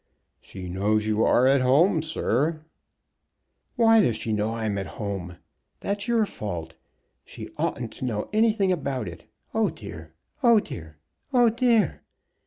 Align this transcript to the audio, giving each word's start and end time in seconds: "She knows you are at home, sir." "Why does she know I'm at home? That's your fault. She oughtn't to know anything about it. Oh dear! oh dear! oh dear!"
"She 0.39 0.67
knows 0.67 1.05
you 1.05 1.23
are 1.23 1.45
at 1.45 1.61
home, 1.61 2.01
sir." 2.01 2.65
"Why 3.75 3.99
does 3.99 4.15
she 4.15 4.33
know 4.33 4.55
I'm 4.55 4.79
at 4.79 4.87
home? 4.97 5.37
That's 5.79 6.07
your 6.07 6.25
fault. 6.25 6.73
She 7.23 7.51
oughtn't 7.59 7.93
to 7.97 8.05
know 8.05 8.27
anything 8.33 8.71
about 8.71 9.07
it. 9.07 9.25
Oh 9.53 9.69
dear! 9.69 10.11
oh 10.41 10.59
dear! 10.59 10.97
oh 11.31 11.51
dear!" 11.51 12.01